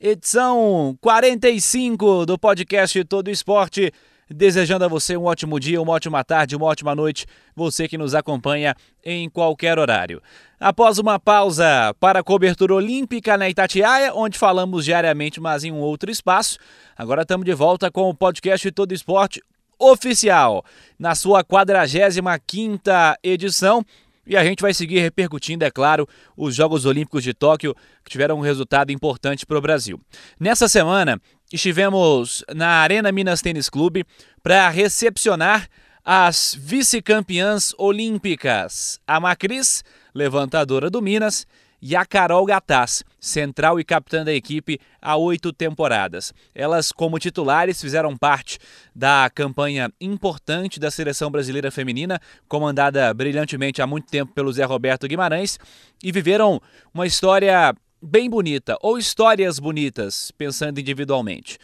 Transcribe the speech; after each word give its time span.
edição 0.00 0.96
45 1.02 2.24
do 2.24 2.38
podcast 2.38 3.04
Todo 3.04 3.30
Esporte. 3.30 3.92
Desejando 4.32 4.84
a 4.84 4.88
você 4.88 5.16
um 5.16 5.24
ótimo 5.24 5.58
dia, 5.60 5.82
uma 5.82 5.92
ótima 5.92 6.24
tarde, 6.24 6.56
uma 6.56 6.66
ótima 6.66 6.94
noite, 6.94 7.26
você 7.54 7.86
que 7.86 7.98
nos 7.98 8.14
acompanha 8.14 8.74
em 9.04 9.28
qualquer 9.28 9.76
horário. 9.78 10.22
Após 10.58 10.98
uma 10.98 11.18
pausa 11.18 11.94
para 11.98 12.20
a 12.20 12.22
cobertura 12.22 12.74
olímpica 12.74 13.36
na 13.36 13.50
Itatiaia, 13.50 14.14
onde 14.14 14.38
falamos 14.38 14.84
diariamente, 14.84 15.40
mas 15.40 15.64
em 15.64 15.72
um 15.72 15.80
outro 15.80 16.10
espaço, 16.10 16.58
agora 16.96 17.22
estamos 17.22 17.44
de 17.44 17.52
volta 17.52 17.90
com 17.90 18.08
o 18.08 18.14
podcast 18.14 18.70
Todo 18.70 18.94
Esporte 18.94 19.42
oficial, 19.78 20.64
na 20.98 21.14
sua 21.14 21.42
45ª 21.42 23.16
edição. 23.22 23.84
E 24.30 24.36
a 24.36 24.44
gente 24.44 24.62
vai 24.62 24.72
seguir 24.72 25.00
repercutindo, 25.00 25.64
é 25.64 25.72
claro, 25.72 26.08
os 26.36 26.54
Jogos 26.54 26.86
Olímpicos 26.86 27.24
de 27.24 27.34
Tóquio, 27.34 27.74
que 28.04 28.12
tiveram 28.12 28.38
um 28.38 28.40
resultado 28.40 28.92
importante 28.92 29.44
para 29.44 29.58
o 29.58 29.60
Brasil. 29.60 30.00
Nessa 30.38 30.68
semana, 30.68 31.20
estivemos 31.52 32.44
na 32.54 32.68
Arena 32.68 33.10
Minas 33.10 33.42
Tênis 33.42 33.68
Clube 33.68 34.04
para 34.40 34.68
recepcionar 34.68 35.68
as 36.04 36.56
vice-campeãs 36.56 37.74
olímpicas, 37.76 39.00
a 39.04 39.18
Macris, 39.18 39.82
levantadora 40.14 40.88
do 40.88 41.02
Minas, 41.02 41.44
e 41.82 41.96
a 41.96 42.04
Carol 42.04 42.44
Gataz, 42.44 43.02
central 43.18 43.80
e 43.80 43.84
capitã 43.84 44.24
da 44.24 44.32
equipe 44.32 44.78
há 45.00 45.16
oito 45.16 45.52
temporadas. 45.52 46.32
Elas, 46.54 46.92
como 46.92 47.18
titulares, 47.18 47.80
fizeram 47.80 48.16
parte 48.16 48.58
da 48.94 49.30
campanha 49.34 49.90
importante 50.00 50.78
da 50.78 50.90
seleção 50.90 51.30
brasileira 51.30 51.70
feminina, 51.70 52.20
comandada 52.48 53.12
brilhantemente 53.14 53.80
há 53.80 53.86
muito 53.86 54.08
tempo 54.08 54.32
pelo 54.32 54.52
Zé 54.52 54.64
Roberto 54.64 55.08
Guimarães, 55.08 55.58
e 56.02 56.12
viveram 56.12 56.60
uma 56.92 57.06
história 57.06 57.74
bem 58.02 58.28
bonita, 58.28 58.76
ou 58.80 58.98
histórias 58.98 59.58
bonitas, 59.58 60.30
pensando 60.36 60.80
individualmente. 60.80 61.58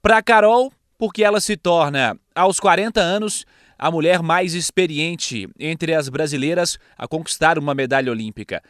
Para 0.00 0.22
Carol, 0.22 0.72
porque 0.98 1.22
ela 1.22 1.40
se 1.40 1.56
torna, 1.56 2.18
aos 2.34 2.58
40 2.58 3.00
anos, 3.00 3.44
a 3.78 3.90
mulher 3.90 4.22
mais 4.22 4.54
experiente 4.54 5.48
entre 5.58 5.94
as 5.94 6.08
brasileiras 6.08 6.78
a 6.96 7.06
conquistar 7.06 7.58
uma 7.58 7.74
medalha 7.74 8.10
olímpica. 8.10 8.62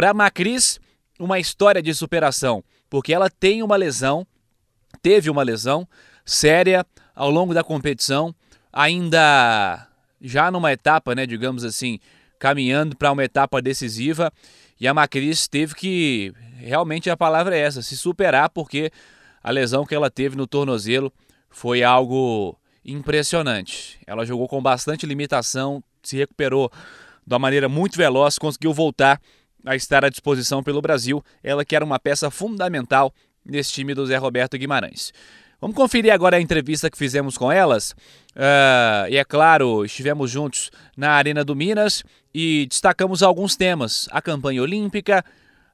Para 0.00 0.14
Macris, 0.14 0.80
uma 1.18 1.38
história 1.38 1.82
de 1.82 1.92
superação, 1.92 2.64
porque 2.88 3.12
ela 3.12 3.28
tem 3.28 3.62
uma 3.62 3.76
lesão, 3.76 4.26
teve 5.02 5.28
uma 5.28 5.42
lesão 5.42 5.86
séria 6.24 6.86
ao 7.14 7.30
longo 7.30 7.52
da 7.52 7.62
competição, 7.62 8.34
ainda 8.72 9.86
já 10.18 10.50
numa 10.50 10.72
etapa, 10.72 11.14
né, 11.14 11.26
digamos 11.26 11.64
assim, 11.64 12.00
caminhando 12.38 12.96
para 12.96 13.12
uma 13.12 13.22
etapa 13.22 13.60
decisiva, 13.60 14.32
e 14.80 14.88
a 14.88 14.94
Macris 14.94 15.46
teve 15.46 15.74
que, 15.74 16.32
realmente 16.56 17.10
a 17.10 17.16
palavra 17.16 17.54
é 17.54 17.60
essa, 17.60 17.82
se 17.82 17.94
superar, 17.94 18.48
porque 18.48 18.90
a 19.42 19.50
lesão 19.50 19.84
que 19.84 19.94
ela 19.94 20.10
teve 20.10 20.34
no 20.34 20.46
tornozelo 20.46 21.12
foi 21.50 21.82
algo 21.82 22.58
impressionante. 22.82 24.00
Ela 24.06 24.24
jogou 24.24 24.48
com 24.48 24.62
bastante 24.62 25.04
limitação, 25.04 25.84
se 26.02 26.16
recuperou 26.16 26.72
de 27.26 27.34
uma 27.34 27.38
maneira 27.38 27.68
muito 27.68 27.98
veloz, 27.98 28.38
conseguiu 28.38 28.72
voltar 28.72 29.20
a 29.64 29.76
estar 29.76 30.04
à 30.04 30.08
disposição 30.08 30.62
pelo 30.62 30.80
Brasil, 30.80 31.24
ela 31.42 31.64
que 31.64 31.76
era 31.76 31.84
uma 31.84 31.98
peça 31.98 32.30
fundamental 32.30 33.12
nesse 33.44 33.72
time 33.72 33.94
do 33.94 34.06
Zé 34.06 34.16
Roberto 34.16 34.58
Guimarães. 34.58 35.12
Vamos 35.60 35.76
conferir 35.76 36.12
agora 36.12 36.38
a 36.38 36.40
entrevista 36.40 36.90
que 36.90 36.96
fizemos 36.96 37.36
com 37.36 37.52
elas. 37.52 37.90
Uh, 38.34 39.10
e 39.10 39.16
é 39.16 39.24
claro, 39.24 39.84
estivemos 39.84 40.30
juntos 40.30 40.70
na 40.96 41.10
Arena 41.10 41.44
do 41.44 41.54
Minas 41.54 42.02
e 42.34 42.66
destacamos 42.66 43.22
alguns 43.22 43.56
temas: 43.56 44.08
a 44.10 44.22
campanha 44.22 44.62
olímpica, 44.62 45.22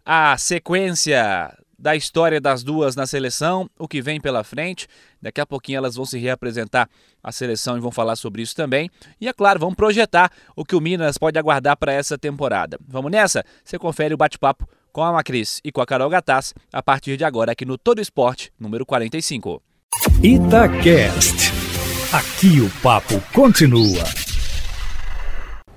a 0.04 0.36
sequência 0.36 1.56
da 1.78 1.94
história 1.94 2.40
das 2.40 2.62
duas 2.62 2.96
na 2.96 3.06
seleção, 3.06 3.68
o 3.78 3.86
que 3.86 4.00
vem 4.00 4.20
pela 4.20 4.42
frente. 4.42 4.88
Daqui 5.20 5.40
a 5.40 5.46
pouquinho 5.46 5.78
elas 5.78 5.94
vão 5.94 6.04
se 6.04 6.18
reapresentar 6.18 6.88
à 7.22 7.30
seleção 7.30 7.76
e 7.76 7.80
vão 7.80 7.90
falar 7.90 8.16
sobre 8.16 8.42
isso 8.42 8.54
também. 8.54 8.90
E 9.20 9.28
é 9.28 9.32
claro, 9.32 9.60
vamos 9.60 9.74
projetar 9.74 10.30
o 10.54 10.64
que 10.64 10.74
o 10.74 10.80
Minas 10.80 11.18
pode 11.18 11.38
aguardar 11.38 11.76
para 11.76 11.92
essa 11.92 12.16
temporada. 12.16 12.78
Vamos 12.86 13.10
nessa? 13.10 13.44
Você 13.64 13.78
confere 13.78 14.14
o 14.14 14.16
bate-papo 14.16 14.66
com 14.92 15.02
a 15.02 15.12
Macris 15.12 15.60
e 15.62 15.70
com 15.70 15.80
a 15.80 15.86
Carol 15.86 16.08
Gataz 16.08 16.54
a 16.72 16.82
partir 16.82 17.16
de 17.16 17.24
agora 17.24 17.52
aqui 17.52 17.64
no 17.64 17.76
Todo 17.76 18.00
Esporte, 18.00 18.50
número 18.58 18.86
45. 18.86 19.62
Itacast. 20.22 21.52
Aqui 22.12 22.60
o 22.60 22.70
papo 22.80 23.20
continua. 23.32 24.04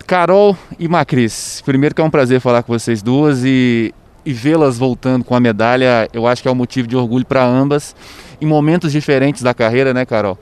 Carol 0.07 0.57
e 0.79 0.87
Macris, 0.87 1.61
primeiro 1.65 1.93
que 1.93 2.01
é 2.01 2.03
um 2.03 2.09
prazer 2.09 2.39
falar 2.39 2.63
com 2.63 2.73
vocês 2.73 3.03
duas 3.03 3.43
e 3.43 3.93
e 4.25 4.33
vê-las 4.33 4.77
voltando 4.77 5.23
com 5.23 5.35
a 5.35 5.39
medalha, 5.39 6.07
eu 6.13 6.27
acho 6.27 6.41
que 6.41 6.47
é 6.47 6.51
um 6.51 6.55
motivo 6.55 6.87
de 6.87 6.95
orgulho 6.95 7.25
para 7.25 7.43
ambas, 7.43 7.95
em 8.41 8.45
momentos 8.45 8.91
diferentes 8.91 9.41
da 9.41 9.53
carreira, 9.53 9.93
né, 9.93 10.05
Carol? 10.05 10.37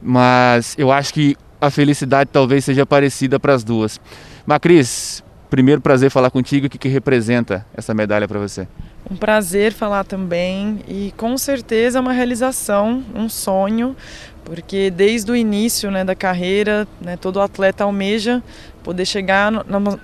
Mas 0.00 0.74
eu 0.78 0.90
acho 0.90 1.14
que 1.14 1.36
a 1.60 1.70
felicidade 1.70 2.30
talvez 2.32 2.64
seja 2.64 2.84
parecida 2.84 3.38
para 3.38 3.54
as 3.54 3.62
duas. 3.62 4.00
Macris, 4.44 5.22
primeiro 5.48 5.80
prazer 5.80 6.10
falar 6.10 6.30
contigo, 6.30 6.66
o 6.66 6.70
que, 6.70 6.78
que 6.78 6.88
representa 6.88 7.64
essa 7.74 7.94
medalha 7.94 8.26
para 8.26 8.38
você? 8.38 8.66
Um 9.10 9.16
prazer 9.16 9.72
falar 9.72 10.04
também 10.04 10.80
e 10.88 11.12
com 11.16 11.36
certeza 11.36 12.00
uma 12.00 12.12
realização, 12.12 13.04
um 13.14 13.28
sonho, 13.28 13.96
porque 14.44 14.90
desde 14.90 15.30
o 15.30 15.36
início 15.36 15.90
né, 15.90 16.04
da 16.04 16.14
carreira, 16.14 16.86
né, 17.00 17.16
todo 17.16 17.40
atleta 17.40 17.84
almeja 17.84 18.42
poder 18.82 19.04
chegar 19.04 19.52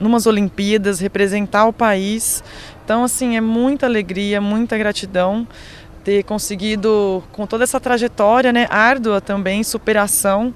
numas 0.00 0.26
Olimpíadas, 0.26 1.00
representar 1.00 1.66
o 1.66 1.72
país. 1.72 2.42
Então, 2.84 3.04
assim, 3.04 3.36
é 3.36 3.41
muita 3.41 3.86
alegria, 3.86 4.41
muita 4.41 4.78
gratidão 4.78 5.47
ter 6.04 6.22
conseguido, 6.22 7.22
com 7.32 7.47
toda 7.47 7.65
essa 7.65 7.78
trajetória, 7.78 8.53
né, 8.53 8.66
árdua 8.70 9.20
também, 9.20 9.62
superação, 9.62 10.54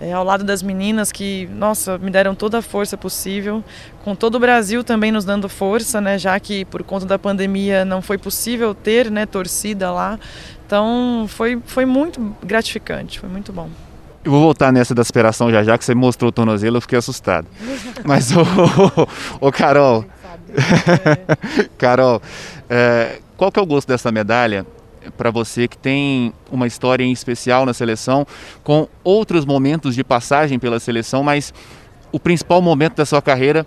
é, 0.00 0.12
ao 0.12 0.24
lado 0.24 0.42
das 0.42 0.62
meninas 0.62 1.12
que, 1.12 1.46
nossa, 1.52 1.98
me 1.98 2.10
deram 2.10 2.34
toda 2.34 2.58
a 2.58 2.62
força 2.62 2.96
possível, 2.96 3.62
com 4.02 4.14
todo 4.14 4.36
o 4.36 4.38
Brasil 4.38 4.82
também 4.82 5.12
nos 5.12 5.26
dando 5.26 5.48
força, 5.48 6.00
né, 6.00 6.18
já 6.18 6.40
que 6.40 6.64
por 6.64 6.82
conta 6.82 7.04
da 7.04 7.18
pandemia 7.18 7.84
não 7.84 8.00
foi 8.00 8.16
possível 8.16 8.74
ter, 8.74 9.10
né, 9.10 9.26
torcida 9.26 9.92
lá. 9.92 10.18
Então, 10.66 11.26
foi, 11.28 11.60
foi 11.66 11.84
muito 11.84 12.34
gratificante, 12.42 13.20
foi 13.20 13.28
muito 13.28 13.52
bom. 13.52 13.68
Eu 14.24 14.32
vou 14.32 14.40
voltar 14.40 14.72
nessa 14.72 14.94
da 14.94 15.04
superação 15.04 15.50
já 15.50 15.62
já, 15.62 15.76
que 15.76 15.84
você 15.84 15.94
mostrou 15.94 16.30
o 16.30 16.32
tornozelo, 16.32 16.78
eu 16.78 16.80
fiquei 16.80 16.98
assustado. 16.98 17.46
Mas, 18.04 18.34
ô, 18.34 18.40
ô, 18.40 19.46
ô 19.48 19.52
Carol, 19.52 20.04
Carol, 21.76 22.22
é, 22.68 23.18
qual 23.36 23.52
que 23.52 23.58
é 23.58 23.62
o 23.62 23.66
gosto 23.66 23.88
dessa 23.88 24.10
medalha 24.10 24.66
para 25.16 25.30
você 25.30 25.66
que 25.66 25.78
tem 25.78 26.32
uma 26.50 26.66
história 26.66 27.04
em 27.04 27.12
especial 27.12 27.64
na 27.64 27.72
seleção, 27.72 28.26
com 28.62 28.88
outros 29.02 29.44
momentos 29.44 29.94
de 29.94 30.04
passagem 30.04 30.58
pela 30.58 30.78
seleção, 30.78 31.22
mas 31.22 31.52
o 32.12 32.18
principal 32.18 32.60
momento 32.60 32.96
da 32.96 33.06
sua 33.06 33.22
carreira 33.22 33.66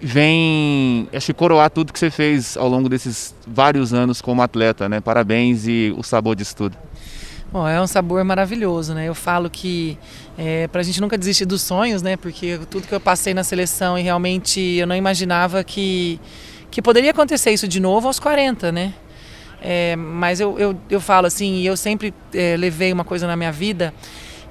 vem 0.00 1.08
acho 1.12 1.32
coroar 1.32 1.70
tudo 1.70 1.92
que 1.92 1.98
você 1.98 2.10
fez 2.10 2.56
ao 2.56 2.68
longo 2.68 2.88
desses 2.88 3.34
vários 3.46 3.94
anos 3.94 4.20
como 4.20 4.42
atleta, 4.42 4.88
né? 4.88 5.00
Parabéns 5.00 5.66
e 5.66 5.94
o 5.96 6.02
sabor 6.02 6.34
disso 6.34 6.56
tudo. 6.56 6.76
Bom, 7.52 7.68
é 7.68 7.80
um 7.80 7.86
sabor 7.86 8.24
maravilhoso, 8.24 8.94
né? 8.94 9.08
Eu 9.08 9.14
falo 9.14 9.50
que 9.50 9.98
é, 10.38 10.66
para 10.68 10.80
a 10.80 10.84
gente 10.84 11.00
nunca 11.00 11.18
desistir 11.18 11.44
dos 11.44 11.60
sonhos, 11.60 12.00
né? 12.00 12.16
Porque 12.16 12.58
tudo 12.70 12.88
que 12.88 12.94
eu 12.94 12.98
passei 13.00 13.34
na 13.34 13.44
seleção 13.44 13.98
e 13.98 14.02
realmente 14.02 14.58
eu 14.60 14.86
não 14.86 14.96
imaginava 14.96 15.62
que, 15.62 16.18
que 16.70 16.80
poderia 16.80 17.10
acontecer 17.10 17.52
isso 17.52 17.68
de 17.68 17.78
novo 17.78 18.08
aos 18.08 18.18
40, 18.18 18.72
né? 18.72 18.94
É, 19.62 19.94
mas 19.94 20.40
eu, 20.40 20.58
eu, 20.58 20.76
eu 20.90 21.00
falo 21.00 21.26
assim, 21.26 21.62
eu 21.62 21.76
sempre 21.76 22.12
é, 22.34 22.56
levei 22.56 22.92
uma 22.92 23.04
coisa 23.04 23.28
na 23.28 23.36
minha 23.36 23.52
vida 23.52 23.94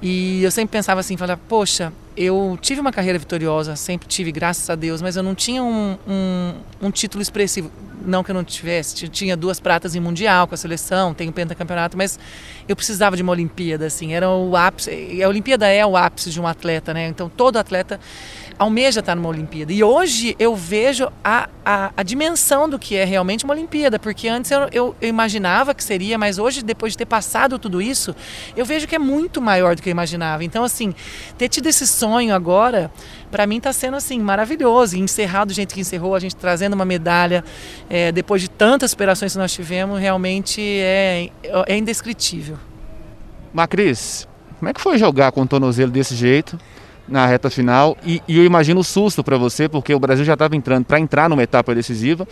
e 0.00 0.42
eu 0.42 0.50
sempre 0.50 0.72
pensava 0.72 1.00
assim, 1.00 1.18
falava, 1.18 1.40
poxa, 1.46 1.92
eu 2.16 2.58
tive 2.60 2.80
uma 2.80 2.90
carreira 2.90 3.18
vitoriosa, 3.18 3.76
sempre 3.76 4.08
tive, 4.08 4.32
graças 4.32 4.68
a 4.70 4.74
Deus, 4.74 5.02
mas 5.02 5.14
eu 5.16 5.22
não 5.22 5.34
tinha 5.34 5.62
um, 5.62 5.98
um, 6.08 6.54
um 6.82 6.90
título 6.90 7.20
expressivo. 7.22 7.70
Não 8.04 8.24
que 8.24 8.32
eu 8.32 8.34
não 8.34 8.42
tivesse, 8.42 9.06
tinha 9.08 9.36
duas 9.36 9.60
pratas 9.60 9.94
em 9.94 10.00
mundial 10.00 10.48
com 10.48 10.54
a 10.56 10.58
seleção, 10.58 11.14
tenho 11.14 11.32
pentacampeonato, 11.32 11.96
mas 11.96 12.18
eu 12.68 12.74
precisava 12.74 13.14
de 13.16 13.22
uma 13.22 13.30
Olimpíada, 13.30 13.86
assim, 13.86 14.12
era 14.12 14.28
o 14.28 14.56
ápice. 14.56 15.22
A 15.22 15.28
Olimpíada 15.28 15.68
é 15.68 15.86
o 15.86 15.96
ápice 15.96 16.30
de 16.30 16.40
um 16.40 16.46
atleta, 16.46 16.92
né? 16.92 17.06
Então 17.06 17.28
todo 17.28 17.58
atleta 17.58 18.00
almeja 18.58 19.00
estar 19.00 19.14
numa 19.14 19.28
Olimpíada. 19.28 19.72
E 19.72 19.82
hoje 19.82 20.36
eu 20.38 20.54
vejo 20.54 21.10
a, 21.22 21.48
a, 21.64 21.92
a 21.96 22.02
dimensão 22.02 22.68
do 22.68 22.78
que 22.78 22.96
é 22.96 23.04
realmente 23.04 23.44
uma 23.44 23.54
Olimpíada, 23.54 23.98
porque 23.98 24.28
antes 24.28 24.50
eu, 24.50 24.68
eu, 24.72 24.96
eu, 25.00 25.08
imaginava 25.08 25.74
que 25.74 25.82
seria, 25.82 26.18
mas 26.18 26.38
hoje, 26.38 26.62
depois 26.62 26.92
de 26.92 26.98
ter 26.98 27.06
passado 27.06 27.58
tudo 27.58 27.80
isso, 27.80 28.14
eu 28.56 28.64
vejo 28.64 28.86
que 28.86 28.94
é 28.94 28.98
muito 28.98 29.40
maior 29.40 29.74
do 29.74 29.82
que 29.82 29.88
eu 29.88 29.92
imaginava. 29.92 30.44
Então, 30.44 30.64
assim, 30.64 30.94
ter 31.38 31.48
tido 31.48 31.66
esse 31.66 31.86
sonho 31.86 32.34
agora, 32.34 32.90
para 33.30 33.46
mim 33.46 33.58
está 33.58 33.72
sendo 33.72 33.96
assim 33.96 34.20
maravilhoso. 34.20 34.96
E 34.96 35.00
encerrar 35.00 35.44
do 35.44 35.52
jeito 35.52 35.74
que 35.74 35.80
encerrou, 35.80 36.14
a 36.14 36.20
gente 36.20 36.36
trazendo 36.36 36.74
uma 36.74 36.84
medalha, 36.84 37.44
é, 37.88 38.12
depois 38.12 38.42
de 38.42 38.48
tantas 38.48 38.90
superações 38.90 39.32
que 39.32 39.38
nós 39.38 39.52
tivemos, 39.52 39.98
realmente 39.98 40.60
é, 40.60 41.30
é 41.66 41.76
indescritível. 41.76 42.58
Macris, 43.52 44.26
como 44.58 44.68
é 44.70 44.72
que 44.72 44.80
foi 44.80 44.96
jogar 44.96 45.32
com 45.32 45.42
o 45.42 45.46
tornozelo 45.46 45.90
desse 45.90 46.14
jeito? 46.14 46.58
Na 47.12 47.26
reta 47.26 47.50
final. 47.50 47.96
E, 48.04 48.22
e 48.26 48.38
eu 48.38 48.44
imagino 48.44 48.80
o 48.80 48.84
susto 48.84 49.22
para 49.22 49.36
você 49.36 49.68
porque 49.68 49.94
o 49.94 50.00
Brasil 50.00 50.24
já 50.24 50.32
estava 50.32 50.56
entrando 50.56 50.84
para 50.84 50.98
entrar 50.98 51.28
numa 51.28 51.42
etapa 51.42 51.74
decisiva 51.74 52.26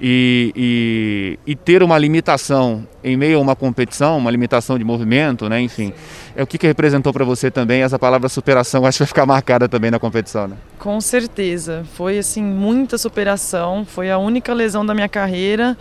e, 0.00 0.52
e, 0.54 1.52
e, 1.52 1.56
ter 1.56 1.82
uma 1.82 1.96
limitação 1.98 2.86
em 3.02 3.16
meio 3.16 3.38
a 3.38 3.40
uma 3.40 3.56
competição, 3.56 4.18
uma 4.18 4.30
limitação 4.30 4.78
de 4.78 4.84
movimento, 4.84 5.48
né? 5.48 5.60
enfim. 5.60 5.92
É 6.34 6.42
o 6.42 6.46
que, 6.46 6.58
que 6.58 6.66
representou 6.66 7.12
para 7.12 7.24
você 7.24 7.50
também 7.50 7.82
essa 7.82 7.98
palavra 7.98 8.28
superação? 8.28 8.84
Acho 8.86 8.98
que 8.98 9.04
vai 9.04 9.08
ficar 9.08 9.26
marcada 9.26 9.68
também 9.68 9.90
na 9.90 9.98
competição, 9.98 10.48
né? 10.48 10.56
Com 10.78 11.00
certeza, 11.00 11.84
foi 11.94 12.18
assim 12.18 12.42
muita 12.42 12.98
superação. 12.98 13.86
Foi 13.86 14.10
a 14.10 14.18
única 14.18 14.52
lesão 14.52 14.84
da 14.84 14.92
minha 14.92 15.08
carreira 15.08 15.76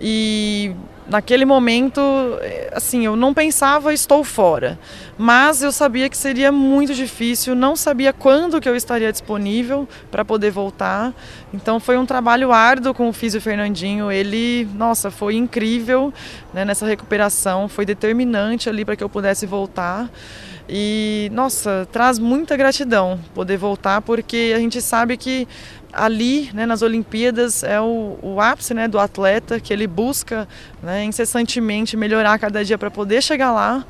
e 0.00 0.72
naquele 1.08 1.44
momento, 1.44 2.00
assim, 2.72 3.06
eu 3.06 3.16
não 3.16 3.32
pensava 3.32 3.92
estou 3.94 4.22
fora, 4.22 4.78
mas 5.16 5.62
eu 5.62 5.72
sabia 5.72 6.08
que 6.08 6.16
seria 6.16 6.52
muito 6.52 6.94
difícil, 6.94 7.54
não 7.54 7.74
sabia 7.74 8.12
quando 8.12 8.60
que 8.60 8.68
eu 8.68 8.76
estaria 8.76 9.10
disponível 9.10 9.88
para 10.10 10.24
poder 10.24 10.50
voltar. 10.50 11.14
Então 11.52 11.80
foi 11.80 11.96
um 11.96 12.04
trabalho 12.04 12.52
árduo 12.52 12.92
com 12.92 13.08
o 13.08 13.12
Físio 13.12 13.40
Fernandinho. 13.58 14.12
Ele, 14.12 14.68
nossa, 14.74 15.10
foi 15.10 15.34
incrível 15.34 16.14
né, 16.54 16.64
nessa 16.64 16.86
recuperação, 16.86 17.68
foi 17.68 17.84
determinante 17.84 18.68
ali 18.68 18.84
para 18.84 18.94
que 18.94 19.02
eu 19.02 19.08
pudesse 19.08 19.46
voltar. 19.46 20.08
E, 20.68 21.28
nossa, 21.32 21.88
traz 21.90 22.18
muita 22.18 22.56
gratidão 22.56 23.18
poder 23.34 23.56
voltar, 23.56 24.00
porque 24.02 24.52
a 24.54 24.58
gente 24.58 24.80
sabe 24.80 25.16
que 25.16 25.48
ali, 25.92 26.50
né, 26.52 26.66
nas 26.66 26.82
Olimpíadas, 26.82 27.64
é 27.64 27.80
o, 27.80 28.18
o 28.22 28.40
ápice 28.40 28.74
né, 28.74 28.86
do 28.86 28.98
atleta, 28.98 29.58
que 29.58 29.72
ele 29.72 29.86
busca 29.86 30.46
né, 30.82 31.02
incessantemente 31.04 31.96
melhorar 31.96 32.38
cada 32.38 32.64
dia 32.64 32.78
para 32.78 32.90
poder 32.90 33.22
chegar 33.22 33.50
lá. 33.50 33.84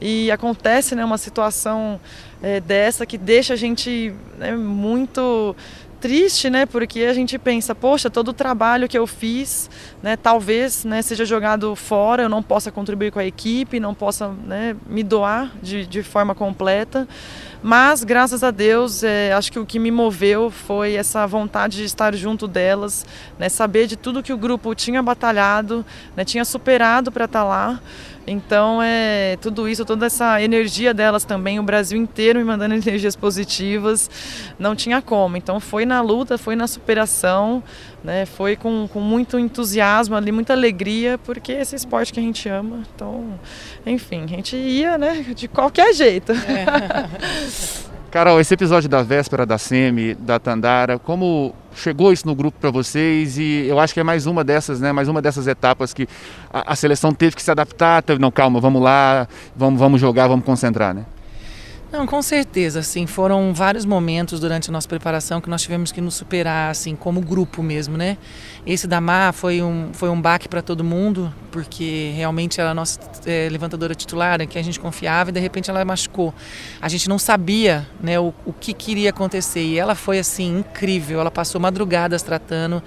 E 0.00 0.30
acontece 0.30 0.94
né, 0.94 1.04
uma 1.04 1.16
situação 1.16 2.00
é, 2.42 2.60
dessa 2.60 3.06
que 3.06 3.16
deixa 3.16 3.54
a 3.54 3.56
gente 3.56 4.12
né, 4.36 4.54
muito 4.54 5.56
triste, 6.04 6.50
né? 6.50 6.66
Porque 6.66 7.00
a 7.00 7.14
gente 7.14 7.38
pensa, 7.38 7.74
poxa, 7.74 8.10
todo 8.10 8.28
o 8.28 8.32
trabalho 8.34 8.86
que 8.86 8.98
eu 8.98 9.06
fiz, 9.06 9.70
né? 10.02 10.18
Talvez, 10.18 10.84
né? 10.84 11.00
Seja 11.00 11.24
jogado 11.24 11.74
fora, 11.74 12.24
eu 12.24 12.28
não 12.28 12.42
possa 12.42 12.70
contribuir 12.70 13.10
com 13.10 13.18
a 13.18 13.24
equipe, 13.24 13.80
não 13.80 13.94
possa, 13.94 14.28
né? 14.28 14.76
Me 14.86 15.02
doar 15.02 15.50
de, 15.62 15.86
de 15.86 16.02
forma 16.02 16.34
completa. 16.34 17.08
Mas, 17.62 18.04
graças 18.04 18.44
a 18.44 18.50
Deus, 18.50 19.02
é, 19.02 19.32
acho 19.32 19.50
que 19.50 19.58
o 19.58 19.64
que 19.64 19.78
me 19.78 19.90
moveu 19.90 20.50
foi 20.50 20.92
essa 20.92 21.26
vontade 21.26 21.78
de 21.78 21.84
estar 21.84 22.14
junto 22.14 22.46
delas, 22.46 23.06
né? 23.38 23.48
Saber 23.48 23.86
de 23.86 23.96
tudo 23.96 24.22
que 24.22 24.34
o 24.34 24.36
grupo 24.36 24.74
tinha 24.74 25.02
batalhado, 25.02 25.86
né? 26.14 26.22
Tinha 26.22 26.44
superado 26.44 27.10
para 27.10 27.24
estar 27.24 27.40
tá 27.40 27.44
lá. 27.46 27.80
Então, 28.26 28.80
é 28.82 29.36
tudo 29.40 29.68
isso, 29.68 29.84
toda 29.84 30.06
essa 30.06 30.40
energia 30.40 30.94
delas 30.94 31.24
também, 31.24 31.58
o 31.58 31.62
Brasil 31.62 31.98
inteiro 31.98 32.38
me 32.38 32.44
mandando 32.44 32.74
energias 32.74 33.14
positivas, 33.14 34.10
não 34.58 34.74
tinha 34.74 35.02
como. 35.02 35.36
Então, 35.36 35.60
foi 35.60 35.84
na 35.84 36.00
luta, 36.00 36.38
foi 36.38 36.56
na 36.56 36.66
superação, 36.66 37.62
né? 38.02 38.24
Foi 38.26 38.56
com, 38.56 38.88
com 38.88 39.00
muito 39.00 39.38
entusiasmo 39.38 40.14
ali, 40.14 40.32
muita 40.32 40.52
alegria, 40.52 41.18
porque 41.18 41.52
esse 41.52 41.76
esporte 41.76 42.12
que 42.12 42.20
a 42.20 42.22
gente 42.22 42.48
ama. 42.48 42.82
Então, 42.94 43.38
enfim, 43.84 44.24
a 44.24 44.28
gente 44.28 44.56
ia, 44.56 44.96
né, 44.96 45.24
de 45.34 45.48
qualquer 45.48 45.92
jeito. 45.92 46.32
É. 46.32 47.94
Carol, 48.14 48.40
esse 48.40 48.54
episódio 48.54 48.88
da 48.88 49.02
véspera 49.02 49.44
da 49.44 49.58
SEMI, 49.58 50.14
da 50.14 50.38
Tandara, 50.38 51.00
como 51.00 51.52
chegou 51.74 52.12
isso 52.12 52.26
no 52.26 52.34
grupo 52.34 52.58
para 52.60 52.70
vocês? 52.70 53.38
E 53.38 53.66
eu 53.66 53.78
acho 53.78 53.94
que 53.94 54.00
é 54.00 54.02
mais 54.02 54.26
uma 54.26 54.44
dessas, 54.44 54.80
né? 54.80 54.92
Mais 54.92 55.08
uma 55.08 55.20
dessas 55.20 55.46
etapas 55.46 55.92
que 55.92 56.08
a, 56.52 56.72
a 56.72 56.76
seleção 56.76 57.12
teve 57.12 57.36
que 57.36 57.42
se 57.42 57.50
adaptar. 57.50 58.02
Teve, 58.02 58.20
não, 58.20 58.30
calma, 58.30 58.60
vamos 58.60 58.82
lá, 58.82 59.28
vamos, 59.56 59.78
vamos 59.78 60.00
jogar, 60.00 60.28
vamos 60.28 60.44
concentrar, 60.44 60.94
né? 60.94 61.04
Não, 61.94 62.08
com 62.08 62.20
certeza, 62.20 62.80
assim, 62.80 63.06
foram 63.06 63.54
vários 63.54 63.84
momentos 63.84 64.40
durante 64.40 64.68
a 64.68 64.72
nossa 64.72 64.88
preparação 64.88 65.40
que 65.40 65.48
nós 65.48 65.62
tivemos 65.62 65.92
que 65.92 66.00
nos 66.00 66.16
superar, 66.16 66.72
assim, 66.72 66.96
como 66.96 67.20
grupo 67.20 67.62
mesmo, 67.62 67.96
né? 67.96 68.18
Esse 68.66 68.88
da 68.88 69.00
Má 69.00 69.30
foi 69.30 69.62
um, 69.62 69.90
foi 69.92 70.08
um 70.08 70.20
baque 70.20 70.48
para 70.48 70.60
todo 70.60 70.82
mundo, 70.82 71.32
porque 71.52 72.12
realmente 72.16 72.60
ela 72.60 72.70
é 72.70 72.72
a 72.72 72.74
nossa 72.74 72.98
é, 73.24 73.48
levantadora 73.48 73.94
titular, 73.94 74.40
em 74.40 74.48
que 74.48 74.58
a 74.58 74.62
gente 74.62 74.80
confiava, 74.80 75.30
e 75.30 75.32
de 75.32 75.38
repente 75.38 75.70
ela 75.70 75.84
machucou. 75.84 76.34
A 76.80 76.88
gente 76.88 77.08
não 77.08 77.16
sabia, 77.16 77.86
né, 78.02 78.18
o, 78.18 78.34
o 78.44 78.52
que 78.52 78.74
queria 78.74 79.10
acontecer, 79.10 79.62
e 79.62 79.78
ela 79.78 79.94
foi, 79.94 80.18
assim, 80.18 80.58
incrível, 80.58 81.20
ela 81.20 81.30
passou 81.30 81.60
madrugadas 81.60 82.24
tratando 82.24 82.82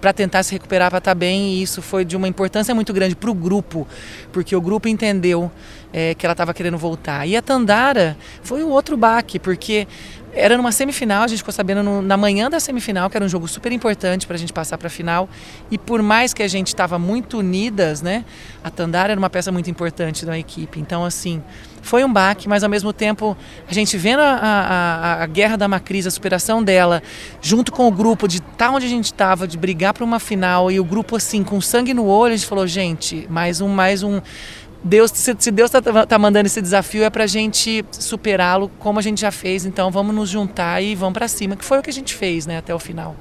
para 0.00 0.12
tentar 0.12 0.44
se 0.44 0.52
recuperar, 0.52 0.88
para 0.88 0.98
estar 0.98 1.10
tá 1.10 1.14
bem, 1.16 1.54
e 1.54 1.62
isso 1.64 1.82
foi 1.82 2.04
de 2.04 2.16
uma 2.16 2.28
importância 2.28 2.72
muito 2.72 2.92
grande 2.92 3.16
para 3.16 3.28
o 3.28 3.34
grupo, 3.34 3.88
porque 4.30 4.54
o 4.54 4.60
grupo 4.60 4.86
entendeu 4.86 5.50
é, 5.92 6.14
que 6.14 6.24
ela 6.24 6.32
estava 6.32 6.54
querendo 6.54 6.78
voltar. 6.78 7.26
E 7.26 7.36
a 7.36 7.42
Tandara 7.42 8.16
foi 8.42 8.51
um 8.60 8.70
outro 8.70 8.96
baque, 8.96 9.38
porque 9.38 9.86
era 10.34 10.56
numa 10.56 10.72
semifinal, 10.72 11.24
a 11.24 11.26
gente 11.26 11.38
ficou 11.38 11.52
sabendo 11.52 11.82
no, 11.82 12.00
na 12.00 12.16
manhã 12.16 12.48
da 12.48 12.58
semifinal, 12.58 13.10
que 13.10 13.16
era 13.16 13.24
um 13.24 13.28
jogo 13.28 13.46
super 13.46 13.70
importante 13.70 14.26
para 14.26 14.34
a 14.34 14.38
gente 14.38 14.52
passar 14.52 14.78
para 14.78 14.86
a 14.86 14.90
final. 14.90 15.28
E 15.70 15.76
por 15.76 16.02
mais 16.02 16.32
que 16.32 16.42
a 16.42 16.48
gente 16.48 16.68
estava 16.68 16.98
muito 16.98 17.38
unidas, 17.38 18.00
né, 18.00 18.24
a 18.64 18.70
Tandara 18.70 19.12
era 19.12 19.18
uma 19.18 19.28
peça 19.28 19.52
muito 19.52 19.70
importante 19.70 20.24
da 20.24 20.38
equipe. 20.38 20.80
Então, 20.80 21.04
assim, 21.04 21.42
foi 21.82 22.02
um 22.02 22.10
baque, 22.10 22.48
mas 22.48 22.64
ao 22.64 22.70
mesmo 22.70 22.92
tempo 22.92 23.36
a 23.68 23.74
gente 23.74 23.96
vendo 23.98 24.20
a, 24.20 24.32
a, 24.32 25.22
a 25.22 25.26
guerra 25.26 25.56
da 25.56 25.68
Macris, 25.68 26.06
a 26.06 26.10
superação 26.10 26.62
dela, 26.62 27.02
junto 27.42 27.70
com 27.70 27.86
o 27.86 27.90
grupo 27.90 28.26
de 28.26 28.38
estar 28.38 28.50
tá 28.56 28.70
onde 28.70 28.86
a 28.86 28.88
gente 28.88 29.06
estava, 29.06 29.46
de 29.46 29.58
brigar 29.58 29.92
para 29.92 30.04
uma 30.04 30.18
final 30.18 30.70
e 30.70 30.80
o 30.80 30.84
grupo 30.84 31.16
assim 31.16 31.44
com 31.44 31.60
sangue 31.60 31.92
no 31.92 32.06
olho, 32.06 32.32
a 32.32 32.36
gente 32.36 32.48
falou, 32.48 32.66
gente, 32.66 33.26
mais 33.28 33.60
um, 33.60 33.68
mais 33.68 34.02
um 34.02 34.20
Deus, 34.84 35.10
se, 35.14 35.34
se 35.38 35.50
Deus 35.50 35.72
está 35.72 36.06
tá 36.06 36.18
mandando 36.18 36.46
esse 36.46 36.60
desafio 36.60 37.04
é 37.04 37.10
para 37.10 37.24
a 37.24 37.26
gente 37.26 37.84
superá-lo 37.92 38.70
como 38.78 38.98
a 38.98 39.02
gente 39.02 39.20
já 39.20 39.30
fez. 39.30 39.64
Então 39.64 39.90
vamos 39.90 40.14
nos 40.14 40.28
juntar 40.28 40.82
e 40.82 40.94
vamos 40.94 41.14
para 41.14 41.28
cima, 41.28 41.56
que 41.56 41.64
foi 41.64 41.78
o 41.78 41.82
que 41.82 41.90
a 41.90 41.92
gente 41.92 42.14
fez, 42.14 42.46
né, 42.46 42.58
até 42.58 42.74
o 42.74 42.78
final. 42.78 43.16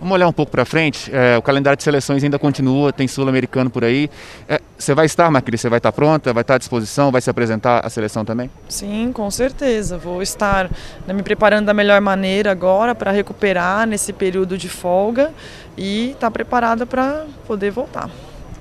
Vamos 0.00 0.14
olhar 0.14 0.28
um 0.28 0.32
pouco 0.32 0.50
para 0.50 0.64
frente. 0.64 1.14
É, 1.14 1.36
o 1.36 1.42
calendário 1.42 1.76
de 1.76 1.82
seleções 1.82 2.24
ainda 2.24 2.38
continua, 2.38 2.90
tem 2.90 3.06
sul-americano 3.06 3.68
por 3.68 3.84
aí. 3.84 4.08
É, 4.48 4.58
você 4.78 4.94
vai 4.94 5.04
estar, 5.04 5.30
Macri? 5.30 5.58
Você 5.58 5.68
vai 5.68 5.78
estar 5.78 5.92
pronta? 5.92 6.32
Vai 6.32 6.40
estar 6.40 6.54
à 6.54 6.58
disposição? 6.58 7.12
Vai 7.12 7.20
se 7.20 7.28
apresentar 7.28 7.84
à 7.84 7.90
seleção 7.90 8.24
também? 8.24 8.50
Sim, 8.66 9.12
com 9.12 9.30
certeza. 9.30 9.98
Vou 9.98 10.22
estar 10.22 10.70
né, 11.06 11.12
me 11.12 11.22
preparando 11.22 11.66
da 11.66 11.74
melhor 11.74 12.00
maneira 12.00 12.50
agora 12.50 12.94
para 12.94 13.10
recuperar 13.10 13.86
nesse 13.86 14.10
período 14.10 14.56
de 14.56 14.70
folga 14.70 15.34
e 15.76 16.12
estar 16.12 16.20
tá 16.20 16.30
preparada 16.30 16.86
para 16.86 17.26
poder 17.46 17.70
voltar. 17.70 18.08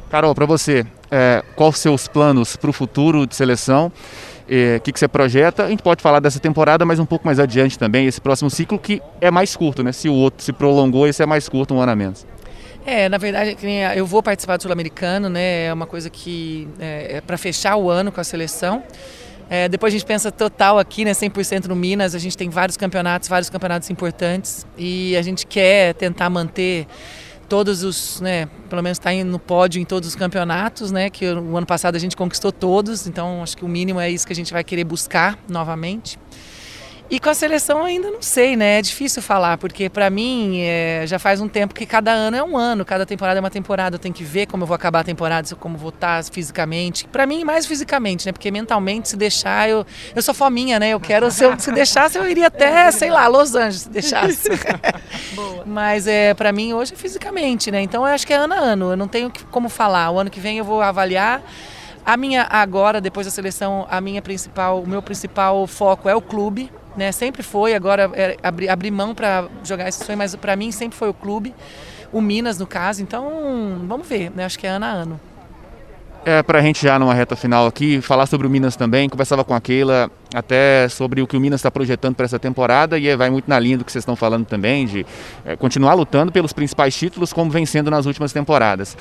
Carol, 0.10 0.36
para 0.36 0.46
você, 0.46 0.86
é, 1.12 1.44
quais 1.56 1.76
os 1.76 1.80
seus 1.82 2.08
planos 2.08 2.56
para 2.56 2.70
o 2.70 2.74
futuro 2.74 3.26
de 3.26 3.36
seleção? 3.36 3.88
O 3.88 3.92
é, 4.52 4.80
que, 4.80 4.92
que 4.92 5.00
você 5.00 5.08
projeta? 5.08 5.66
A 5.66 5.70
gente 5.70 5.84
pode 5.84 6.02
falar 6.02 6.20
dessa 6.20 6.40
temporada, 6.40 6.86
mas 6.86 7.00
um 7.00 7.06
pouco 7.06 7.26
mais 7.26 7.40
adiante 7.40 7.78
também, 7.78 8.08
esse 8.08 8.20
próximo 8.20 8.50
ciclo 8.50 8.80
que 8.80 9.02
é 9.22 9.30
mais 9.30 9.56
curto, 9.56 9.84
né? 9.84 9.92
Se 9.92 10.10
o 10.10 10.14
outro 10.14 10.44
se 10.44 10.52
prolongou, 10.52 11.08
esse 11.08 11.22
é 11.22 11.26
mais 11.26 11.48
curto, 11.48 11.74
um 11.74 11.82
ano 11.82 11.92
a 11.92 11.96
menos. 11.96 12.26
É, 12.86 13.08
na 13.08 13.18
verdade, 13.18 13.56
eu 13.96 14.06
vou 14.06 14.24
participar 14.24 14.58
do 14.58 14.64
Sul-Americano, 14.64 15.30
né? 15.30 15.66
É 15.66 15.74
uma 15.74 15.86
coisa 15.86 16.10
que 16.10 16.68
é, 16.80 17.18
é 17.18 17.22
para 17.22 17.38
fechar 17.38 17.76
o 17.76 17.90
ano 17.90 18.12
com 18.12 18.20
a 18.20 18.24
seleção. 18.24 18.84
É, 19.50 19.68
depois 19.68 19.92
a 19.92 19.98
gente 19.98 20.06
pensa 20.06 20.32
total 20.32 20.78
aqui, 20.78 21.04
né, 21.04 21.12
100% 21.12 21.66
no 21.66 21.76
Minas, 21.76 22.14
a 22.14 22.20
gente 22.20 22.38
tem 22.38 22.50
vários 22.50 22.78
campeonatos, 22.78 23.28
vários 23.28 23.50
campeonatos 23.50 23.90
importantes 23.90 24.66
e 24.78 25.18
a 25.18 25.24
gente 25.24 25.48
quer 25.48 25.96
tentar 25.96 26.30
manter 26.30 26.86
todos 27.50 27.84
os, 27.84 28.22
né, 28.22 28.48
pelo 28.70 28.84
menos 28.84 28.98
está 29.00 29.12
no 29.26 29.40
pódio 29.40 29.82
em 29.82 29.86
todos 29.86 30.08
os 30.08 30.16
campeonatos, 30.16 30.92
né, 30.92 31.10
que 31.10 31.26
o 31.26 31.58
ano 31.58 31.66
passado 31.66 31.96
a 31.96 32.00
gente 32.00 32.16
conquistou 32.16 32.52
todos, 32.52 33.08
então 33.08 33.42
acho 33.42 33.58
que 33.58 33.66
o 33.66 33.68
mínimo 33.68 34.00
é 34.00 34.10
isso 34.10 34.26
que 34.26 34.32
a 34.32 34.36
gente 34.36 34.54
vai 34.54 34.64
querer 34.64 34.84
buscar 34.84 35.38
novamente. 35.50 36.20
E 37.10 37.20
com 37.20 37.30
a 37.30 37.34
seleção 37.34 37.84
ainda 37.84 38.12
não 38.12 38.22
sei, 38.22 38.56
né? 38.56 38.78
É 38.78 38.82
difícil 38.82 39.20
falar, 39.22 39.58
porque 39.58 39.90
para 39.90 40.12
mim 40.12 40.60
é, 40.62 41.04
já 41.08 41.18
faz 41.18 41.42
um 41.42 41.48
tempo 41.48 41.74
que 41.74 41.86
cada 41.86 42.12
ano 42.12 42.38
é 42.38 42.44
um 42.44 42.56
ano, 42.56 42.86
cada 42.86 43.04
temporada 43.04 43.40
é 43.40 43.42
uma 43.42 43.50
temporada. 43.50 43.96
Eu 43.96 44.00
tenho 44.00 44.14
que 44.14 44.24
ver 44.24 44.46
como 44.46 44.64
eu 44.64 44.68
vou 44.68 44.76
acabar 44.76 45.00
a 45.00 45.04
temporada, 45.04 45.56
como 45.56 45.76
vou 45.76 45.90
estar 45.90 46.24
fisicamente. 46.26 47.08
Para 47.08 47.26
mim, 47.26 47.44
mais 47.44 47.66
fisicamente, 47.66 48.28
né? 48.28 48.32
Porque 48.32 48.52
mentalmente, 48.52 49.10
se 49.10 49.18
deixar, 49.18 49.68
eu, 49.68 49.86
eu 50.16 50.22
sou 50.22 50.36
fominha, 50.36 50.80
né? 50.80 50.90
Eu 50.90 51.00
quero, 51.00 51.32
se 51.32 51.44
eu 51.44 51.60
se 51.60 51.72
deixasse, 51.72 52.16
eu 52.16 52.30
iria 52.30 52.46
até, 52.46 52.92
sei 52.92 53.10
lá, 53.10 53.28
Los 53.28 53.56
Angeles, 53.56 53.82
se 53.82 53.90
deixasse. 53.90 54.50
Boa. 55.34 55.64
Mas 55.66 56.06
é, 56.06 56.36
para 56.36 56.52
mim, 56.52 56.74
hoje 56.74 56.94
é 56.94 56.96
fisicamente, 56.96 57.72
né? 57.72 57.82
Então 57.82 58.06
eu 58.08 58.14
acho 58.14 58.28
que 58.28 58.34
é 58.34 58.38
ano 58.38 58.54
a 58.54 58.58
ano, 58.58 58.92
eu 58.92 58.98
não 58.98 59.08
tenho 59.08 59.32
como 59.50 59.68
falar. 59.68 60.12
O 60.12 60.20
ano 60.20 60.30
que 60.30 60.40
vem 60.40 60.60
eu 60.60 60.64
vou 60.64 60.80
avaliar. 60.80 61.42
A 62.10 62.18
minha 62.18 62.48
agora, 62.50 63.00
depois 63.00 63.28
da 63.28 63.32
seleção, 63.32 63.86
a 63.88 64.02
minha 64.02 64.20
principal, 64.20 64.82
o 64.82 64.88
meu 64.88 65.00
principal 65.00 65.68
foco 65.68 66.10
é 66.10 66.16
o 66.16 66.20
clube, 66.20 66.72
né? 66.98 67.12
Sempre 67.12 67.44
foi, 67.44 67.76
agora 67.76 68.10
é, 68.16 68.36
abri, 68.42 68.68
abri 68.68 68.90
mão 68.90 69.14
para 69.14 69.48
jogar 69.64 69.88
esse 69.88 70.04
sonho, 70.04 70.18
mas 70.18 70.36
para 70.36 70.56
mim 70.56 70.72
sempre 70.72 70.98
foi 70.98 71.08
o 71.08 71.14
clube, 71.14 71.54
o 72.12 72.20
Minas 72.20 72.58
no 72.58 72.66
caso. 72.66 73.04
Então, 73.04 73.86
vamos 73.88 74.08
ver, 74.08 74.32
né? 74.32 74.44
Acho 74.44 74.58
que 74.58 74.66
é 74.66 74.72
ano 74.72 74.86
a 74.86 74.90
ano. 74.90 75.22
É, 76.26 76.44
para 76.44 76.60
a 76.60 76.62
gente 76.62 76.84
já 76.84 77.00
numa 77.00 77.14
reta 77.14 77.36
final 77.36 77.66
aqui, 77.66 78.02
falar 78.02 78.26
sobre 78.26 78.46
o 78.46 78.50
Minas 78.50 78.76
também, 78.76 79.08
conversava 79.08 79.44
com 79.44 79.54
a 79.54 79.62
Keila 79.62 80.12
até 80.34 80.88
sobre 80.90 81.22
o 81.22 81.28
que 81.28 81.38
o 81.38 81.40
Minas 81.40 81.60
está 81.60 81.72
projetando 81.72 82.14
para 82.14 82.26
essa 82.26 82.38
temporada 82.38 83.00
e 83.00 83.16
vai 83.16 83.30
muito 83.30 83.50
na 83.50 83.58
linha 83.58 83.78
do 83.78 83.86
que 83.86 83.92
vocês 83.92 84.02
estão 84.02 84.18
falando 84.18 84.46
também, 84.46 84.86
de 84.86 85.06
é, 85.46 85.56
continuar 85.56 85.94
lutando 85.94 86.32
pelos 86.32 86.52
principais 86.52 86.96
títulos 86.96 87.32
como 87.32 87.50
vem 87.50 87.66
sendo 87.66 87.90
nas 87.90 88.06
últimas 88.06 88.34
temporadas. 88.34 88.98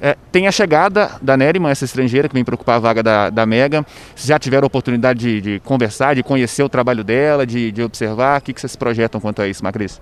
É, 0.00 0.16
tem 0.30 0.46
a 0.46 0.52
chegada 0.52 1.12
da 1.20 1.36
Neriman, 1.36 1.70
essa 1.70 1.84
estrangeira 1.84 2.28
que 2.28 2.34
vem 2.34 2.44
preocupar 2.44 2.76
a 2.76 2.78
vaga 2.78 3.02
da, 3.02 3.30
da 3.30 3.44
Mega. 3.44 3.84
Vocês 4.14 4.26
já 4.26 4.38
tiveram 4.38 4.64
a 4.64 4.66
oportunidade 4.66 5.18
de, 5.18 5.40
de 5.40 5.60
conversar, 5.60 6.14
de 6.14 6.22
conhecer 6.22 6.62
o 6.62 6.68
trabalho 6.68 7.04
dela, 7.04 7.46
de, 7.46 7.70
de 7.70 7.82
observar? 7.82 8.40
O 8.40 8.42
que, 8.42 8.52
que 8.52 8.60
vocês 8.60 8.74
projetam 8.76 9.20
quanto 9.20 9.42
a 9.42 9.48
isso, 9.48 9.62
Macris? 9.62 10.00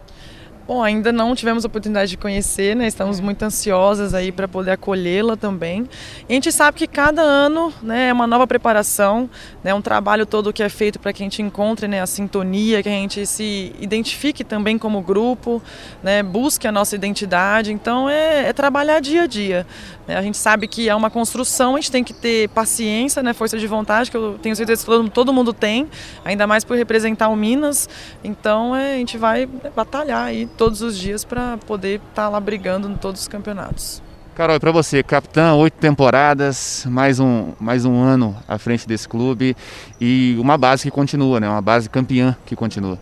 Bom, 0.71 0.85
ainda 0.85 1.11
não 1.11 1.35
tivemos 1.35 1.65
a 1.65 1.67
oportunidade 1.67 2.13
de 2.13 2.17
conhecer, 2.17 2.77
né? 2.77 2.87
Estamos 2.87 3.19
muito 3.19 3.43
ansiosas 3.43 4.15
aí 4.15 4.31
para 4.31 4.47
poder 4.47 4.71
acolhê-la 4.71 5.37
também. 5.37 5.89
E 6.29 6.33
a 6.33 6.35
gente 6.35 6.53
sabe 6.53 6.79
que 6.79 6.87
cada 6.87 7.21
ano, 7.21 7.75
né, 7.83 8.11
é 8.11 8.13
uma 8.13 8.25
nova 8.25 8.47
preparação, 8.47 9.29
né, 9.65 9.75
um 9.75 9.83
trabalho 9.83 10.25
todo 10.25 10.53
que 10.53 10.63
é 10.63 10.69
feito 10.69 11.01
para 11.01 11.13
que 11.13 11.25
a 11.25 11.27
gente 11.27 11.43
encontre, 11.43 11.89
né, 11.89 12.01
a 12.01 12.07
sintonia, 12.07 12.85
que 12.85 12.89
a 12.89 12.93
gente 12.93 13.27
se 13.27 13.75
identifique 13.81 14.45
também 14.45 14.79
como 14.79 15.03
grupo, 15.03 15.61
né, 16.05 16.23
busque 16.23 16.69
a 16.69 16.71
nossa 16.71 16.95
identidade. 16.95 17.73
Então 17.73 18.09
é, 18.09 18.51
é 18.51 18.53
trabalhar 18.53 19.01
dia 19.01 19.25
a 19.25 19.27
dia. 19.27 19.67
Né? 20.07 20.17
A 20.17 20.23
gente 20.23 20.37
sabe 20.37 20.69
que 20.69 20.89
é 20.89 20.95
uma 20.95 21.11
construção, 21.11 21.75
a 21.75 21.81
gente 21.81 21.91
tem 21.91 22.05
que 22.05 22.13
ter 22.13 22.49
paciência, 22.51 23.25
né, 23.25 23.33
força 23.33 23.59
de 23.59 23.67
vontade, 23.67 24.09
que 24.09 24.17
eu 24.17 24.39
tenho 24.41 24.55
certeza 24.55 24.85
que 24.85 25.11
todo, 25.11 25.33
mundo 25.33 25.53
tem, 25.53 25.89
ainda 26.25 26.47
mais 26.47 26.63
por 26.63 26.77
representar 26.77 27.29
o 27.29 27.35
Minas. 27.35 27.89
Então 28.23 28.75
é, 28.75 28.95
a 28.95 28.99
gente 28.99 29.19
vai 29.19 29.47
batalhar 29.75 30.27
aí 30.27 30.47
todos 30.61 30.83
os 30.83 30.99
dias 30.99 31.25
para 31.25 31.57
poder 31.57 32.03
estar 32.11 32.25
tá 32.25 32.29
lá 32.29 32.39
brigando 32.39 32.87
em 32.87 32.95
todos 32.95 33.23
os 33.23 33.29
campeonatos. 33.29 34.03
Carol, 34.35 34.57
e 34.57 34.61
para 34.61 34.71
você, 34.71 35.03
capitã, 35.03 35.55
oito 35.55 35.79
temporadas, 35.79 36.85
mais 36.87 37.19
um, 37.19 37.55
mais 37.59 37.87
um 37.87 37.99
ano 37.99 38.37
à 38.47 38.59
frente 38.59 38.87
desse 38.87 39.09
clube 39.09 39.57
e 39.99 40.37
uma 40.39 40.59
base 40.59 40.83
que 40.83 40.91
continua, 40.91 41.41
né? 41.41 41.49
Uma 41.49 41.63
base 41.63 41.89
campeã 41.89 42.37
que 42.45 42.55
continua. 42.55 42.99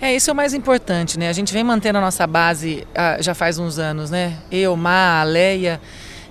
É, 0.00 0.12
isso 0.12 0.28
é 0.28 0.32
o 0.32 0.36
mais 0.36 0.52
importante, 0.52 1.16
né? 1.20 1.28
A 1.28 1.32
gente 1.32 1.52
vem 1.52 1.62
mantendo 1.62 1.98
a 1.98 2.00
nossa 2.00 2.26
base 2.26 2.84
ah, 2.92 3.18
já 3.20 3.32
faz 3.32 3.60
uns 3.60 3.78
anos, 3.78 4.10
né? 4.10 4.36
Eu, 4.50 4.76
Má, 4.76 5.20
a 5.20 5.22
Leia 5.22 5.80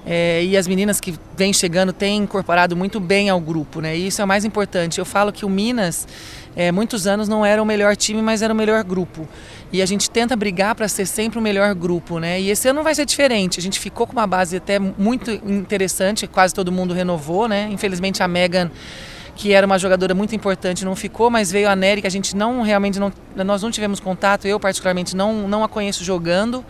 é, 0.09 0.41
e 0.41 0.55
as 0.55 0.69
meninas 0.69 1.01
que 1.01 1.13
vêm 1.35 1.51
chegando 1.51 1.91
têm 1.91 2.19
incorporado 2.19 2.77
muito 2.77 2.97
bem 2.97 3.29
ao 3.29 3.41
grupo, 3.41 3.81
né? 3.81 3.97
E 3.97 4.07
isso 4.07 4.21
é 4.21 4.23
o 4.23 4.27
mais 4.27 4.45
importante. 4.45 4.99
Eu 4.99 5.05
falo 5.05 5.33
que 5.33 5.43
o 5.43 5.49
Minas, 5.49 6.07
é, 6.55 6.71
muitos 6.71 7.05
anos 7.05 7.27
não 7.27 7.45
era 7.45 7.61
o 7.61 7.65
melhor 7.65 7.93
time, 7.93 8.21
mas 8.21 8.41
era 8.41 8.53
o 8.53 8.55
melhor 8.55 8.81
grupo. 8.85 9.27
E 9.69 9.81
a 9.81 9.85
gente 9.85 10.09
tenta 10.09 10.33
brigar 10.33 10.75
para 10.75 10.87
ser 10.87 11.05
sempre 11.05 11.37
o 11.37 11.41
melhor 11.41 11.75
grupo, 11.75 12.19
né? 12.19 12.39
E 12.39 12.49
esse 12.49 12.69
ano 12.69 12.77
não 12.77 12.83
vai 12.85 12.95
ser 12.95 13.03
diferente. 13.03 13.59
A 13.59 13.61
gente 13.61 13.81
ficou 13.81 14.07
com 14.07 14.13
uma 14.13 14.25
base 14.25 14.55
até 14.55 14.79
muito 14.79 15.29
interessante, 15.29 16.25
quase 16.25 16.53
todo 16.53 16.71
mundo 16.71 16.93
renovou, 16.93 17.49
né? 17.49 17.67
Infelizmente 17.69 18.23
a 18.23 18.29
Megan 18.29 18.71
que 19.35 19.53
era 19.53 19.67
uma 19.67 19.77
jogadora 19.77 20.15
muito 20.15 20.33
importante, 20.33 20.83
não 20.83 20.95
ficou, 20.95 21.29
mas 21.29 21.51
veio 21.51 21.69
a 21.69 21.75
Nery, 21.75 22.01
que 22.01 22.07
a 22.07 22.09
gente 22.09 22.35
não 22.35 22.63
realmente 22.63 22.99
não, 22.99 23.13
nós 23.35 23.61
não 23.61 23.69
tivemos 23.69 23.99
contato, 23.99 24.47
eu 24.47 24.59
particularmente 24.59 25.15
não, 25.15 25.47
não 25.47 25.63
a 25.63 25.69
conheço 25.69 26.03
jogando 26.03 26.65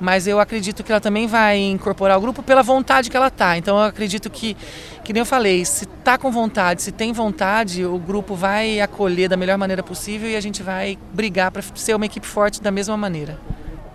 mas 0.00 0.26
eu 0.26 0.40
acredito 0.40 0.82
que 0.82 0.90
ela 0.90 1.00
também 1.00 1.26
vai 1.26 1.58
incorporar 1.58 2.18
o 2.18 2.20
grupo 2.20 2.42
pela 2.42 2.62
vontade 2.62 3.10
que 3.10 3.16
ela 3.16 3.30
tá. 3.30 3.56
Então 3.56 3.76
eu 3.76 3.84
acredito 3.84 4.28
que, 4.30 4.56
que 5.02 5.12
nem 5.12 5.20
eu 5.20 5.26
falei, 5.26 5.64
se 5.64 5.86
tá 5.86 6.18
com 6.18 6.30
vontade, 6.30 6.82
se 6.82 6.92
tem 6.92 7.12
vontade, 7.12 7.84
o 7.84 7.98
grupo 7.98 8.34
vai 8.34 8.80
acolher 8.80 9.28
da 9.28 9.36
melhor 9.36 9.58
maneira 9.58 9.82
possível 9.82 10.28
e 10.28 10.36
a 10.36 10.40
gente 10.40 10.62
vai 10.62 10.98
brigar 11.12 11.50
para 11.50 11.62
ser 11.74 11.94
uma 11.94 12.06
equipe 12.06 12.26
forte 12.26 12.62
da 12.62 12.70
mesma 12.70 12.96
maneira. 12.96 13.38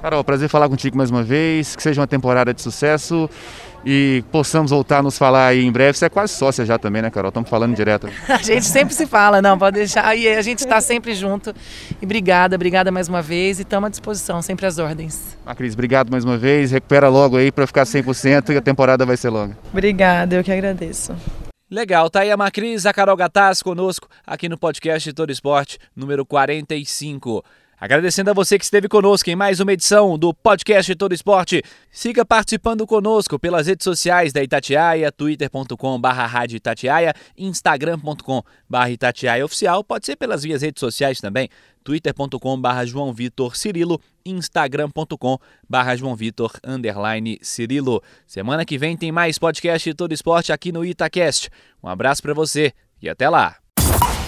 Carol, 0.02 0.24
prazer 0.24 0.48
falar 0.48 0.70
contigo 0.70 0.96
mais 0.96 1.12
uma 1.12 1.24
vez, 1.24 1.76
que 1.76 1.84
seja 1.84 2.00
uma 2.00 2.08
temporada 2.08 2.54
de 2.54 2.62
sucesso 2.62 3.30
e 3.86 4.24
possamos 4.32 4.72
voltar 4.72 5.00
a 5.00 5.04
nos 5.04 5.18
falar 5.18 5.48
aí 5.48 5.64
em 5.64 5.72
breve. 5.72 5.98
Você 5.98 6.06
é 6.06 6.10
quase 6.10 6.34
sócia 6.34 6.66
já 6.66 6.78
também, 6.78 7.02
né, 7.02 7.10
Carol? 7.10 7.30
Estamos 7.30 7.50
falando 7.50 7.76
direto. 7.76 8.08
a 8.28 8.38
gente 8.38 8.66
sempre 8.66 8.94
se 8.94 9.06
fala, 9.06 9.42
não, 9.42 9.58
pode 9.58 9.78
deixar. 9.78 10.16
E 10.16 10.28
a 10.28 10.42
gente 10.42 10.60
está 10.60 10.82
sempre 10.82 11.14
junto. 11.14 11.54
E 12.02 12.06
obrigada, 12.06 12.56
obrigada 12.56 12.92
mais 12.92 13.08
uma 13.08 13.22
vez 13.22 13.60
e 13.60 13.64
estamos 13.64 13.88
à 13.88 13.90
disposição, 13.90 14.42
sempre 14.42 14.66
às 14.66 14.78
ordens. 14.78 15.38
Ah, 15.46 15.56
Cris, 15.56 15.74
obrigado 15.74 16.12
mais 16.12 16.24
uma 16.24 16.38
vez. 16.38 16.72
Recupera 16.72 17.10
logo 17.10 17.38
aí 17.38 17.52
para 17.52 17.66
ficar 17.66 17.84
100% 17.84 18.54
e 18.54 18.58
a 18.58 18.62
temporada 18.62 19.06
vai 19.06 19.18
ser 19.18 19.30
longa. 19.30 19.58
Obrigada, 19.72 20.36
eu 20.36 20.44
que 20.44 20.52
agradeço. 20.52 21.16
Legal, 21.72 22.10
tá 22.10 22.22
aí 22.22 22.32
a 22.32 22.38
Macris, 22.38 22.88
a 22.88 22.94
Carol 22.94 23.16
Gataz 23.16 23.62
conosco 23.62 24.08
aqui 24.26 24.50
no 24.50 24.58
podcast 24.58 25.14
Todo 25.14 25.32
Esporte, 25.32 25.78
número 25.96 26.26
45. 26.26 27.44
Agradecendo 27.80 28.30
a 28.30 28.34
você 28.34 28.60
que 28.60 28.66
esteve 28.66 28.90
conosco 28.90 29.30
em 29.30 29.38
mais 29.38 29.62
uma 29.62 29.72
edição 29.72 30.18
do 30.20 30.34
podcast 30.34 30.94
Todo 30.96 31.14
Esporte. 31.14 31.64
Siga 31.90 32.26
participando 32.26 32.86
conosco 32.86 33.40
pelas 33.40 33.68
redes 33.68 33.86
sociais 33.86 34.34
da 34.34 34.44
Itatiaia, 34.44 35.10
twitter.com 35.14 35.98
Rádio 36.02 36.58
Itatiaia, 36.58 37.14
instagram.com 37.38 38.44
Itatiaia 38.90 39.46
Oficial, 39.46 39.82
pode 39.82 40.06
ser 40.06 40.18
pelas 40.18 40.44
vias 40.44 40.62
redes 40.62 40.82
sociais 40.82 41.22
também, 41.22 41.48
twitter.com 41.82 42.62
João 42.86 43.14
Vitor 43.14 43.56
Cirilo, 43.56 44.02
instagram.com 44.26 45.40
João 45.98 46.18
Vitor 46.18 46.52
underline 46.66 47.40
Cirilo. 47.42 48.04
Semana 48.28 48.66
que 48.66 48.78
vem 48.78 48.98
tem 48.98 49.10
mais 49.10 49.40
podcast 49.40 49.94
Todo 49.94 50.14
Esporte 50.14 50.52
aqui 50.52 50.74
no 50.74 50.84
Itacast. 50.84 51.50
Um 51.82 51.88
abraço 51.88 52.22
para 52.22 52.34
você 52.34 52.74
e 53.02 53.08
até 53.08 53.30
lá. 53.30 53.56